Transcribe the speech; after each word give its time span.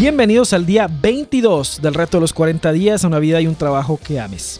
Bienvenidos 0.00 0.54
al 0.54 0.64
día 0.64 0.88
22 0.88 1.82
del 1.82 1.92
reto 1.92 2.16
de 2.16 2.22
los 2.22 2.32
40 2.32 2.72
días 2.72 3.04
a 3.04 3.06
una 3.06 3.18
vida 3.18 3.38
y 3.42 3.46
un 3.46 3.54
trabajo 3.54 4.00
que 4.02 4.18
ames. 4.18 4.58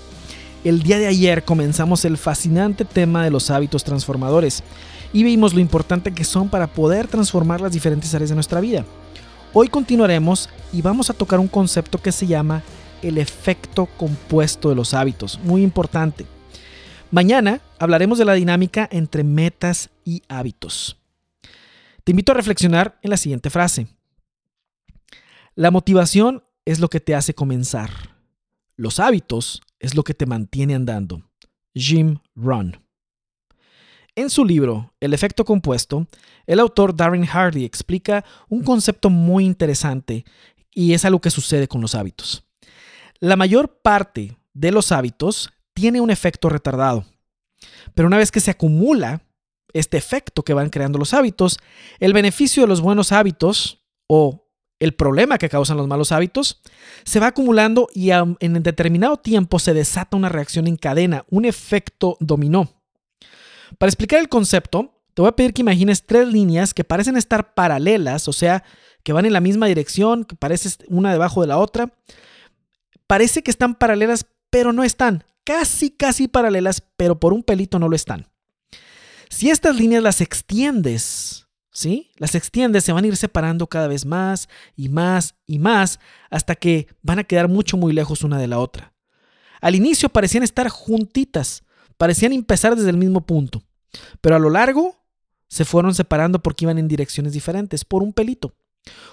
El 0.64 0.82
día 0.82 0.98
de 0.98 1.06
ayer 1.06 1.44
comenzamos 1.44 2.04
el 2.04 2.18
fascinante 2.18 2.84
tema 2.84 3.24
de 3.24 3.30
los 3.30 3.50
hábitos 3.50 3.82
transformadores 3.82 4.62
y 5.14 5.22
vimos 5.22 5.54
lo 5.54 5.60
importante 5.60 6.12
que 6.12 6.24
son 6.24 6.50
para 6.50 6.66
poder 6.66 7.08
transformar 7.08 7.62
las 7.62 7.72
diferentes 7.72 8.14
áreas 8.14 8.28
de 8.28 8.34
nuestra 8.34 8.60
vida. 8.60 8.84
Hoy 9.54 9.68
continuaremos 9.68 10.50
y 10.74 10.82
vamos 10.82 11.08
a 11.08 11.14
tocar 11.14 11.40
un 11.40 11.48
concepto 11.48 11.96
que 11.96 12.12
se 12.12 12.26
llama 12.26 12.62
el 13.00 13.16
efecto 13.16 13.86
compuesto 13.96 14.68
de 14.68 14.74
los 14.74 14.92
hábitos, 14.92 15.40
muy 15.42 15.62
importante. 15.62 16.26
Mañana 17.10 17.62
hablaremos 17.78 18.18
de 18.18 18.26
la 18.26 18.34
dinámica 18.34 18.90
entre 18.92 19.24
metas 19.24 19.88
y 20.04 20.22
hábitos. 20.28 20.98
Te 22.04 22.12
invito 22.12 22.32
a 22.32 22.34
reflexionar 22.34 22.98
en 23.00 23.08
la 23.08 23.16
siguiente 23.16 23.48
frase. 23.48 23.86
La 25.60 25.70
motivación 25.70 26.42
es 26.64 26.80
lo 26.80 26.88
que 26.88 27.00
te 27.00 27.14
hace 27.14 27.34
comenzar. 27.34 27.90
Los 28.76 28.98
hábitos 28.98 29.60
es 29.78 29.94
lo 29.94 30.04
que 30.04 30.14
te 30.14 30.24
mantiene 30.24 30.74
andando. 30.74 31.22
Jim 31.74 32.16
Rohn. 32.34 32.82
En 34.14 34.30
su 34.30 34.46
libro, 34.46 34.94
El 35.00 35.12
efecto 35.12 35.44
compuesto, 35.44 36.06
el 36.46 36.60
autor 36.60 36.96
Darren 36.96 37.26
Hardy 37.26 37.66
explica 37.66 38.24
un 38.48 38.64
concepto 38.64 39.10
muy 39.10 39.44
interesante 39.44 40.24
y 40.74 40.94
es 40.94 41.04
algo 41.04 41.20
que 41.20 41.30
sucede 41.30 41.68
con 41.68 41.82
los 41.82 41.94
hábitos. 41.94 42.42
La 43.18 43.36
mayor 43.36 43.82
parte 43.82 44.38
de 44.54 44.72
los 44.72 44.92
hábitos 44.92 45.50
tiene 45.74 46.00
un 46.00 46.10
efecto 46.10 46.48
retardado, 46.48 47.04
pero 47.92 48.08
una 48.08 48.16
vez 48.16 48.30
que 48.30 48.40
se 48.40 48.50
acumula 48.50 49.20
este 49.74 49.98
efecto 49.98 50.42
que 50.42 50.54
van 50.54 50.70
creando 50.70 50.98
los 50.98 51.12
hábitos, 51.12 51.58
el 51.98 52.14
beneficio 52.14 52.62
de 52.62 52.68
los 52.68 52.80
buenos 52.80 53.12
hábitos 53.12 53.82
o 54.06 54.46
el 54.80 54.94
problema 54.94 55.38
que 55.38 55.48
causan 55.48 55.76
los 55.76 55.86
malos 55.86 56.10
hábitos 56.10 56.60
se 57.04 57.20
va 57.20 57.28
acumulando 57.28 57.88
y 57.94 58.10
en 58.10 58.62
determinado 58.62 59.18
tiempo 59.18 59.58
se 59.58 59.74
desata 59.74 60.16
una 60.16 60.28
reacción 60.28 60.66
en 60.66 60.76
cadena, 60.76 61.24
un 61.30 61.44
efecto 61.44 62.16
dominó. 62.18 62.68
Para 63.78 63.88
explicar 63.88 64.20
el 64.20 64.28
concepto, 64.28 65.00
te 65.14 65.22
voy 65.22 65.28
a 65.28 65.36
pedir 65.36 65.52
que 65.52 65.62
imagines 65.62 66.04
tres 66.04 66.26
líneas 66.28 66.74
que 66.74 66.84
parecen 66.84 67.16
estar 67.16 67.54
paralelas, 67.54 68.26
o 68.26 68.32
sea, 68.32 68.64
que 69.02 69.12
van 69.12 69.26
en 69.26 69.32
la 69.32 69.40
misma 69.40 69.66
dirección, 69.66 70.24
que 70.24 70.36
parecen 70.36 70.72
una 70.88 71.12
debajo 71.12 71.40
de 71.40 71.46
la 71.46 71.58
otra. 71.58 71.92
Parece 73.06 73.42
que 73.42 73.50
están 73.50 73.74
paralelas, 73.74 74.26
pero 74.50 74.72
no 74.72 74.82
están. 74.82 75.24
Casi, 75.44 75.90
casi 75.90 76.28
paralelas, 76.28 76.82
pero 76.96 77.18
por 77.18 77.32
un 77.32 77.42
pelito 77.42 77.78
no 77.78 77.88
lo 77.88 77.96
están. 77.96 78.26
Si 79.28 79.50
estas 79.50 79.76
líneas 79.76 80.02
las 80.02 80.20
extiendes, 80.20 81.46
Las 82.16 82.34
extiendes, 82.34 82.84
se 82.84 82.92
van 82.92 83.04
a 83.04 83.06
ir 83.06 83.16
separando 83.16 83.66
cada 83.66 83.88
vez 83.88 84.04
más 84.04 84.48
y 84.76 84.88
más 84.88 85.34
y 85.46 85.58
más 85.58 85.98
hasta 86.30 86.54
que 86.54 86.86
van 87.02 87.18
a 87.18 87.24
quedar 87.24 87.48
mucho, 87.48 87.76
muy 87.76 87.92
lejos 87.92 88.22
una 88.22 88.38
de 88.38 88.46
la 88.46 88.58
otra. 88.58 88.92
Al 89.60 89.74
inicio 89.74 90.08
parecían 90.08 90.42
estar 90.42 90.68
juntitas, 90.68 91.64
parecían 91.96 92.32
empezar 92.32 92.76
desde 92.76 92.90
el 92.90 92.96
mismo 92.96 93.26
punto, 93.26 93.62
pero 94.20 94.36
a 94.36 94.38
lo 94.38 94.50
largo 94.50 94.96
se 95.48 95.64
fueron 95.64 95.94
separando 95.94 96.40
porque 96.42 96.64
iban 96.64 96.78
en 96.78 96.88
direcciones 96.88 97.32
diferentes, 97.32 97.84
por 97.84 98.02
un 98.02 98.12
pelito. 98.12 98.54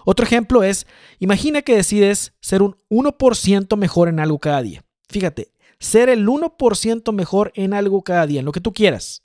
Otro 0.05 0.25
ejemplo 0.25 0.63
es, 0.63 0.87
imagina 1.19 1.61
que 1.61 1.75
decides 1.75 2.33
ser 2.39 2.61
un 2.61 2.77
1% 2.89 3.75
mejor 3.75 4.07
en 4.07 4.19
algo 4.19 4.39
cada 4.39 4.61
día. 4.61 4.85
Fíjate, 5.09 5.51
ser 5.79 6.09
el 6.09 6.27
1% 6.27 7.13
mejor 7.13 7.51
en 7.55 7.73
algo 7.73 8.03
cada 8.03 8.27
día, 8.27 8.39
en 8.39 8.45
lo 8.45 8.51
que 8.51 8.61
tú 8.61 8.73
quieras. 8.73 9.23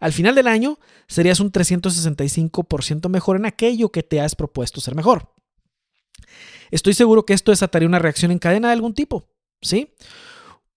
Al 0.00 0.12
final 0.12 0.34
del 0.34 0.48
año 0.48 0.78
serías 1.06 1.40
un 1.40 1.52
365% 1.52 3.08
mejor 3.08 3.36
en 3.36 3.46
aquello 3.46 3.92
que 3.92 4.02
te 4.02 4.20
has 4.20 4.34
propuesto 4.34 4.80
ser 4.80 4.94
mejor. 4.94 5.32
Estoy 6.70 6.94
seguro 6.94 7.26
que 7.26 7.34
esto 7.34 7.52
desataría 7.52 7.88
una 7.88 7.98
reacción 7.98 8.30
en 8.30 8.38
cadena 8.38 8.68
de 8.68 8.74
algún 8.74 8.94
tipo, 8.94 9.28
¿sí? 9.60 9.94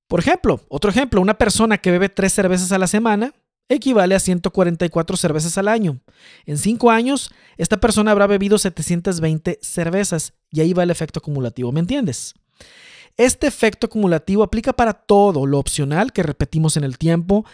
Por 0.07 0.19
ejemplo, 0.19 0.61
otro 0.67 0.91
ejemplo, 0.91 1.21
una 1.21 1.37
persona 1.37 1.77
que 1.77 1.91
bebe 1.91 2.09
tres 2.09 2.33
cervezas 2.33 2.71
a 2.71 2.77
la 2.77 2.87
semana 2.87 3.33
equivale 3.69 4.13
a 4.13 4.19
144 4.19 5.17
cervezas 5.17 5.57
al 5.57 5.67
año. 5.67 6.01
En 6.45 6.57
cinco 6.57 6.91
años, 6.91 7.31
esta 7.57 7.77
persona 7.77 8.11
habrá 8.11 8.27
bebido 8.27 8.57
720 8.57 9.59
cervezas 9.61 10.33
y 10.51 10.61
ahí 10.61 10.73
va 10.73 10.83
el 10.83 10.91
efecto 10.91 11.19
acumulativo, 11.19 11.71
¿me 11.71 11.79
entiendes? 11.79 12.35
Este 13.15 13.47
efecto 13.47 13.87
acumulativo 13.87 14.43
aplica 14.43 14.73
para 14.73 14.93
todo 14.93 15.45
lo 15.45 15.59
opcional 15.59 16.11
que 16.11 16.23
repetimos 16.23 16.77
en 16.77 16.83
el 16.83 16.97
tiempo 16.97 17.45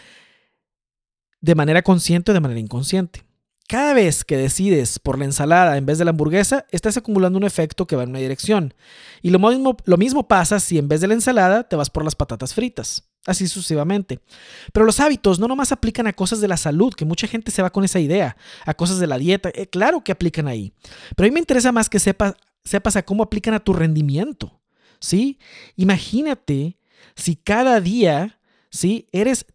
de 1.40 1.54
manera 1.54 1.82
consciente 1.82 2.30
o 2.30 2.34
de 2.34 2.40
manera 2.40 2.60
inconsciente. 2.60 3.24
Cada 3.68 3.94
vez 3.94 4.24
que 4.24 4.36
decides 4.36 4.98
por 4.98 5.16
la 5.16 5.26
ensalada 5.26 5.76
en 5.76 5.86
vez 5.86 5.98
de 5.98 6.04
la 6.04 6.10
hamburguesa, 6.10 6.66
estás 6.70 6.96
acumulando 6.96 7.38
un 7.38 7.44
efecto 7.44 7.86
que 7.86 7.94
va 7.94 8.02
en 8.02 8.10
una 8.10 8.18
dirección. 8.18 8.74
Y 9.22 9.30
lo 9.30 9.38
mismo, 9.38 9.76
lo 9.84 9.96
mismo 9.96 10.26
pasa 10.26 10.58
si 10.58 10.76
en 10.76 10.88
vez 10.88 11.00
de 11.00 11.06
la 11.06 11.14
ensalada 11.14 11.62
te 11.62 11.76
vas 11.76 11.88
por 11.88 12.02
las 12.02 12.16
patatas 12.16 12.52
fritas. 12.52 13.10
Así 13.26 13.46
sucesivamente. 13.46 14.18
Pero 14.72 14.86
los 14.86 14.98
hábitos 14.98 15.38
no 15.38 15.46
nomás 15.46 15.70
aplican 15.70 16.08
a 16.08 16.12
cosas 16.12 16.40
de 16.40 16.48
la 16.48 16.56
salud, 16.56 16.94
que 16.94 17.04
mucha 17.04 17.28
gente 17.28 17.52
se 17.52 17.62
va 17.62 17.70
con 17.70 17.84
esa 17.84 18.00
idea, 18.00 18.36
a 18.66 18.74
cosas 18.74 18.98
de 18.98 19.06
la 19.06 19.18
dieta. 19.18 19.50
Eh, 19.54 19.68
claro 19.68 20.02
que 20.02 20.10
aplican 20.10 20.48
ahí. 20.48 20.72
Pero 21.14 21.26
a 21.26 21.28
mí 21.28 21.34
me 21.34 21.38
interesa 21.38 21.70
más 21.70 21.88
que 21.88 22.00
sepas, 22.00 22.34
sepas 22.64 22.96
a 22.96 23.04
cómo 23.04 23.22
aplican 23.22 23.54
a 23.54 23.60
tu 23.60 23.72
rendimiento. 23.72 24.60
¿Sí? 24.98 25.38
Imagínate 25.76 26.78
si 27.14 27.36
cada 27.36 27.80
día, 27.80 28.40
¿sí? 28.70 29.08
Eres, 29.12 29.46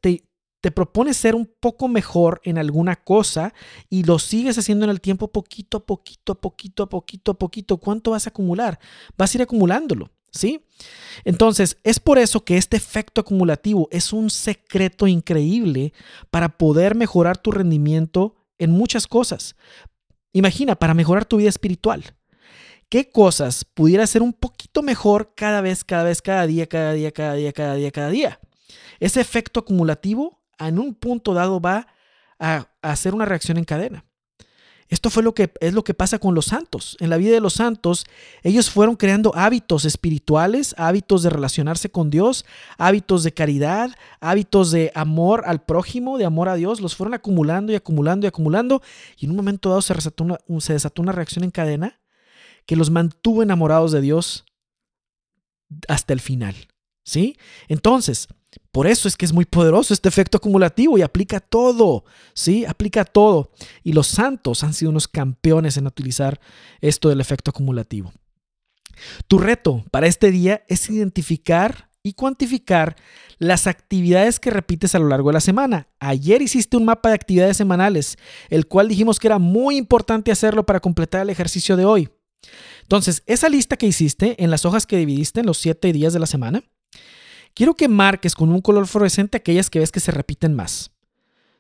te 0.66 0.72
propones 0.72 1.16
ser 1.16 1.36
un 1.36 1.46
poco 1.46 1.88
mejor 1.88 2.42
en 2.44 2.58
alguna 2.58 2.96
cosa 2.96 3.54
y 3.88 4.02
lo 4.02 4.18
sigues 4.18 4.58
haciendo 4.58 4.86
en 4.86 4.90
el 4.90 5.00
tiempo 5.00 5.32
poquito 5.32 5.78
a 5.78 5.86
poquito, 5.86 6.32
a 6.32 6.42
poquito, 6.42 6.82
a 6.82 6.90
poquito, 6.90 7.32
a 7.34 7.38
poquito, 7.38 7.78
¿cuánto 7.78 8.10
vas 8.10 8.26
a 8.26 8.32
acumular? 8.32 8.80
Vas 9.16 9.32
a 9.32 9.38
ir 9.38 9.42
acumulándolo, 9.44 10.10
¿sí? 10.32 10.66
Entonces, 11.24 11.78
es 11.84 12.00
por 12.00 12.18
eso 12.18 12.44
que 12.44 12.58
este 12.58 12.78
efecto 12.78 13.22
acumulativo 13.22 13.88
es 13.92 14.12
un 14.12 14.32
secreto 14.32 15.06
increíble 15.06 15.94
para 16.32 16.58
poder 16.58 16.96
mejorar 16.96 17.38
tu 17.38 17.52
rendimiento 17.52 18.36
en 18.58 18.72
muchas 18.72 19.06
cosas. 19.06 19.56
Imagina, 20.34 20.74
para 20.74 20.96
mejorar 20.96 21.26
tu 21.26 21.38
vida 21.38 21.50
espiritual. 21.50 22.16
¿Qué 22.90 23.12
cosas 23.12 23.66
pudiera 23.66 24.08
ser 24.08 24.24
un 24.24 24.34
poquito 24.34 24.82
mejor 24.82 25.36
cada 25.36 25.62
vez, 25.62 25.84
cada 25.84 26.06
vez, 26.06 26.24
cada 26.24 26.48
día, 26.48 26.66
cada 26.66 26.94
día, 26.94 27.12
cada 27.12 27.36
día, 27.36 27.54
cada 27.54 27.76
día, 27.76 27.92
cada 27.92 28.10
día? 28.10 28.40
Ese 29.00 29.22
efecto 29.22 29.60
acumulativo 29.60 30.42
en 30.60 30.80
un 30.80 30.94
punto 30.94 31.34
dado 31.34 31.60
va 31.60 31.88
a, 32.40 32.68
hacer 32.82 33.14
una 33.14 33.26
reacción 33.26 33.58
en 33.58 33.66
cadena. 33.66 34.06
Esto 34.88 35.10
fue 35.10 35.24
lo 35.24 35.34
que 35.34 35.52
es 35.62 35.74
lo 35.74 35.84
que 35.84 35.96
pasa 35.96 36.20
con 36.20 36.36
los 36.36 36.46
santos. 36.46 36.96
En 37.00 37.10
la 37.10 37.18
vida 37.18 37.34
de 37.34 37.40
los 37.40 37.54
santos, 37.54 38.06
ellos 38.44 38.70
fueron 38.70 38.96
creando 38.96 39.36
hábitos 39.36 39.84
espirituales, 39.84 40.76
hábitos 40.78 41.24
de 41.24 41.32
relacionarse 41.32 41.90
con 41.90 42.12
Dios, 42.12 42.46
hábitos 42.78 43.24
de 43.24 43.34
caridad, 43.34 43.90
hábitos 44.20 44.70
de 44.70 44.92
amor 44.94 45.44
al 45.48 45.64
prójimo, 45.64 46.20
de 46.20 46.26
amor 46.26 46.50
a 46.50 46.56
Dios, 46.56 46.82
los 46.82 46.96
fueron 46.96 47.16
acumulando 47.16 47.72
y 47.72 47.76
acumulando 47.76 48.28
y 48.28 48.30
acumulando, 48.30 48.84
y 49.18 49.26
en 49.26 49.32
un 49.32 49.38
momento 49.38 49.70
dado 49.70 49.82
se, 49.82 49.96
se 49.96 50.74
desató 50.74 51.02
una 51.02 51.12
reacción 51.12 51.44
en 51.44 51.52
cadena 51.52 52.00
que 52.68 52.76
los 52.76 52.92
mantuvo 52.92 53.42
enamorados 53.42 53.92
de 53.92 54.02
Dios 54.02 54.46
hasta 55.88 56.14
el 56.14 56.20
final. 56.20 56.56
¿Sí? 57.06 57.38
Entonces, 57.68 58.28
por 58.72 58.88
eso 58.88 59.08
es 59.08 59.16
que 59.16 59.26
es 59.26 59.32
muy 59.32 59.46
poderoso 59.46 59.94
este 59.94 60.10
efecto 60.10 60.38
acumulativo 60.38 60.98
y 60.98 61.02
aplica 61.02 61.40
todo, 61.40 62.04
¿sí? 62.34 62.66
Aplica 62.66 63.06
todo. 63.06 63.52
Y 63.84 63.94
los 63.94 64.08
santos 64.08 64.64
han 64.64 64.74
sido 64.74 64.92
unos 64.92 65.08
campeones 65.08 65.78
en 65.78 65.88
utilizar 65.88 66.40
esto 66.82 67.10
del 67.10 67.22
efecto 67.22 67.52
acumulativo. 67.52 68.12
Tu 69.28 69.38
reto 69.38 69.86
para 69.92 70.08
este 70.08 70.32
día 70.32 70.64
es 70.68 70.90
identificar 70.90 71.90
y 72.02 72.14
cuantificar 72.14 72.96
las 73.38 73.68
actividades 73.68 74.40
que 74.40 74.52
repites 74.52 74.96
a 74.96 75.00
lo 75.00 75.08
largo 75.08 75.30
de 75.30 75.34
la 75.34 75.42
semana. 75.42 75.90
Ayer 76.00 76.42
hiciste 76.42 76.78
un 76.78 76.86
mapa 76.86 77.10
de 77.10 77.16
actividades 77.16 77.58
semanales, 77.58 78.18
el 78.50 78.68
cual 78.68 78.88
dijimos 78.88 79.20
que 79.20 79.28
era 79.28 79.40
muy 79.40 79.76
importante 79.78 80.32
hacerlo 80.32 80.66
para 80.66 80.80
completar 80.80 81.22
el 81.22 81.30
ejercicio 81.30 81.76
de 81.76 81.86
hoy. 81.86 82.10
Entonces, 82.84 83.24
esa 83.26 83.50
lista 83.50 83.76
que 83.76 83.88
hiciste 83.88 84.42
en 84.44 84.52
las 84.52 84.66
hojas 84.66 84.86
que 84.86 84.98
dividiste 84.98 85.40
en 85.40 85.48
los 85.48 85.58
siete 85.58 85.92
días 85.92 86.14
de 86.14 86.20
la 86.20 86.28
semana, 86.28 86.64
quiero 87.56 87.74
que 87.74 87.88
marques 87.88 88.36
con 88.36 88.52
un 88.52 88.62
color 88.62 88.86
fluorescente 88.86 89.38
aquellas 89.38 89.72
que 89.72 89.80
ves 89.80 89.92
que 89.92 90.00
se 90.00 90.12
repiten 90.12 90.54
más. 90.54 90.92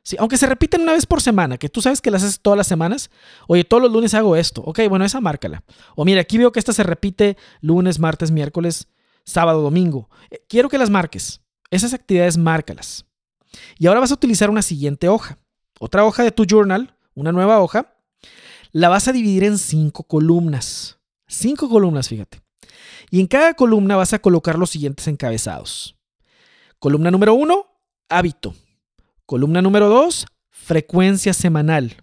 Sí, 0.03 0.15
aunque 0.19 0.38
se 0.38 0.45
repiten 0.45 0.81
una 0.81 0.94
vez 0.94 1.07
por 1.07 1.19
semana, 1.19 1.57
que 1.57 1.68
tú 1.68 1.81
sabes 1.81 2.00
que 2.00 2.12
las 2.12 2.21
haces 2.21 2.39
todas 2.39 2.57
las 2.57 2.68
semanas. 2.68 3.09
Oye, 3.47 3.63
todos 3.63 3.81
los 3.81 3.92
lunes 3.92 4.13
hago 4.13 4.36
esto. 4.36 4.62
Ok, 4.62 4.81
bueno, 4.88 5.03
esa 5.03 5.19
márcala. 5.19 5.63
O 5.95 6.06
mira, 6.06 6.21
aquí 6.21 6.38
veo 6.38 6.51
que 6.51 6.59
esta 6.59 6.74
se 6.74 6.83
repite 6.83 7.38
lunes, 7.59 7.97
martes, 7.97 8.30
miércoles, 8.30 8.88
sábado, 9.24 9.63
domingo. 9.63 10.07
Eh, 10.30 10.45
quiero 10.47 10.69
que 10.69 10.77
las 10.77 10.92
marques. 10.92 11.42
Esas 11.71 11.95
actividades 11.95 12.38
márcalas. 12.38 13.07
Y 13.80 13.88
ahora 13.88 14.01
vas 14.01 14.12
a 14.12 14.13
utilizar 14.13 14.51
una 14.51 14.62
siguiente 14.62 15.09
hoja. 15.09 15.39
Otra 15.80 16.06
hoja 16.06 16.24
de 16.24 16.31
tu 16.31 16.45
journal, 16.45 16.95
una 17.15 17.31
nueva 17.31 17.59
hoja. 17.59 17.95
La 18.71 18.89
vas 18.89 19.07
a 19.07 19.12
dividir 19.12 19.44
en 19.44 19.57
cinco 19.57 20.03
columnas. 20.03 21.00
Cinco 21.27 21.68
columnas, 21.68 22.09
fíjate. 22.09 22.44
Y 23.10 23.19
en 23.19 23.27
cada 23.27 23.54
columna 23.54 23.95
vas 23.95 24.13
a 24.13 24.19
colocar 24.19 24.57
los 24.57 24.69
siguientes 24.69 25.07
encabezados. 25.07 25.95
Columna 26.80 27.12
número 27.12 27.33
uno, 27.33 27.68
hábito. 28.10 28.54
Columna 29.25 29.62
número 29.62 29.89
dos, 29.89 30.25
frecuencia 30.50 31.33
semanal. 31.33 31.98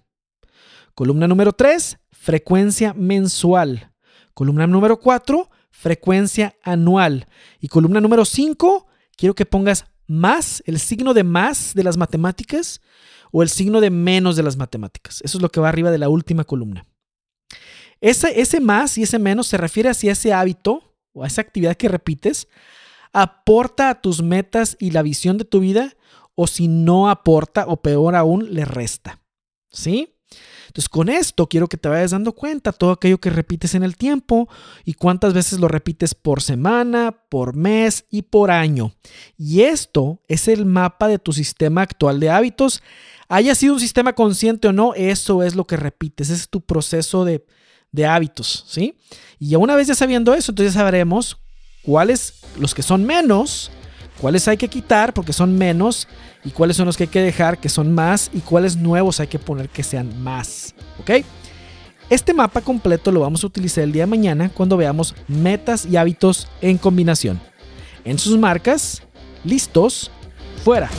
Columna 0.95 1.29
número 1.29 1.53
tres, 1.53 1.99
frecuencia 2.11 2.95
mensual. 2.95 3.93
Columna 4.35 4.67
número 4.67 4.99
4, 4.99 5.51
frecuencia 5.71 6.57
anual. 6.63 7.27
Y 7.61 7.69
columna 7.69 8.01
número 8.01 8.25
5, 8.25 8.87
quiero 9.17 9.35
que 9.35 9.47
pongas 9.47 9.87
más, 10.07 10.63
el 10.67 10.79
signo 10.79 11.15
de 11.15 11.25
más 11.25 11.75
de 11.75 11.85
las 11.85 11.97
matemáticas 11.97 12.81
o 13.31 13.43
el 13.43 13.49
signo 13.49 13.81
de 13.81 13.91
menos 13.91 14.37
de 14.37 14.43
las 14.43 14.57
matemáticas. 14.57 15.21
Eso 15.23 15.39
es 15.39 15.43
lo 15.43 15.51
que 15.51 15.61
va 15.61 15.69
arriba 15.69 15.91
de 15.91 15.99
la 15.99 16.09
última 16.09 16.45
columna. 16.45 16.87
Ese, 18.03 18.41
ese 18.41 18.61
más 18.61 18.99
y 18.99 19.05
ese 19.05 19.21
menos 19.21 19.47
se 19.47 19.57
refiere 19.57 19.89
a 19.89 19.95
si 19.95 20.09
ese 20.09 20.33
hábito 20.33 20.83
o 21.13 21.23
a 21.23 21.29
esa 21.29 21.41
actividad 21.41 21.77
que 21.77 21.89
repites 21.89 22.49
aporta 23.13 23.91
a 23.91 24.01
tus 24.01 24.23
metas 24.23 24.77
y 24.81 24.91
la 24.91 25.03
visión 25.03 25.39
de 25.39 25.45
tu 25.45 25.61
vida 25.61 25.95
o 26.35 26.49
si 26.49 26.67
no 26.67 27.09
aporta 27.09 27.65
o 27.69 27.81
peor 27.81 28.17
aún 28.17 28.53
le 28.55 28.65
resta. 28.65 29.21
¿Sí? 29.71 30.17
Entonces 30.67 30.89
con 30.89 31.11
esto 31.11 31.47
quiero 31.49 31.69
que 31.69 31.77
te 31.77 31.89
vayas 31.89 32.11
dando 32.11 32.33
cuenta 32.33 32.73
todo 32.73 32.91
aquello 32.91 33.19
que 33.19 33.31
repites 33.31 33.77
en 33.77 33.85
el 33.85 33.97
tiempo 33.97 34.49
y 34.85 34.95
cuántas 34.95 35.33
veces 35.33 35.61
lo 35.61 35.69
repites 35.69 36.15
por 36.15 36.43
semana, 36.43 37.15
por 37.29 37.55
mes 37.55 38.07
y 38.11 38.23
por 38.23 38.51
año. 38.51 38.95
Y 39.37 39.61
esto 39.61 40.21
es 40.27 40.49
el 40.49 40.67
mapa 40.67 41.07
de 41.07 41.21
tu 41.21 41.33
sistema 41.33 41.83
actual 41.83 42.19
de 42.19 42.31
hábitos. 42.31 42.83
Haya 43.29 43.55
sido 43.55 43.75
un 43.75 43.81
sistema 43.81 44.15
consciente 44.15 44.67
o 44.67 44.73
no, 44.73 44.95
eso 44.95 45.45
es 45.45 45.55
lo 45.55 45.69
que 45.69 45.77
repites, 45.77 46.31
ese 46.31 46.41
es 46.41 46.49
tu 46.49 46.63
proceso 46.63 47.25
de, 47.25 47.45
de 47.93 48.07
hábitos, 48.07 48.65
¿sí? 48.69 48.97
Y 49.39 49.55
una 49.55 49.77
vez 49.77 49.87
ya 49.87 49.95
sabiendo 49.95 50.35
eso, 50.35 50.53
entonces 50.53 50.75
sabremos 50.75 51.39
cuáles 51.83 52.41
los 52.59 52.75
que 52.75 52.83
son 52.83 53.05
menos, 53.05 53.71
cuáles 54.21 54.49
hay 54.49 54.57
que 54.57 54.69
quitar 54.69 55.13
porque 55.13 55.33
son 55.33 55.57
menos 55.57 56.09
y 56.45 56.51
cuáles 56.51 56.77
son 56.77 56.87
los 56.87 56.97
que 56.97 57.05
hay 57.05 57.11
que 57.11 57.21
dejar 57.21 57.59
que 57.59 57.69
son 57.69 57.93
más 57.93 58.31
y 58.33 58.41
cuáles 58.41 58.77
nuevos 58.77 59.21
hay 59.21 59.27
que 59.27 59.39
poner 59.39 59.69
que 59.69 59.83
sean 59.83 60.23
más. 60.23 60.75
¿Ok? 61.01 61.25
Este 62.11 62.35
mapa 62.35 62.61
completo 62.61 63.11
lo 63.13 63.21
vamos 63.21 63.43
a 63.45 63.47
utilizar 63.47 63.85
el 63.85 63.93
día 63.93 64.03
de 64.03 64.09
mañana 64.09 64.51
cuando 64.53 64.77
veamos 64.77 65.15
metas 65.29 65.87
y 65.87 65.97
hábitos 65.97 66.49
en 66.61 66.79
combinación. 66.79 67.41
En 68.05 68.19
sus 68.19 68.37
marcas, 68.39 69.03
listos, 69.45 70.11
fuera. 70.65 70.91